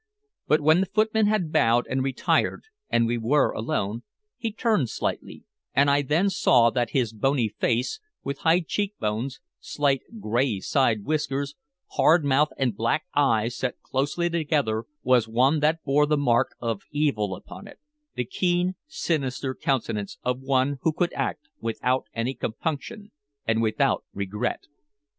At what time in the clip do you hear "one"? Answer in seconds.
15.27-15.59, 20.41-20.79